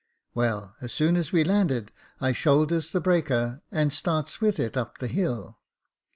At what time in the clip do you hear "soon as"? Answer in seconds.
0.91-1.31